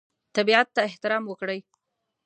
[0.35, 1.59] طبیعت ته احترام وکړئ.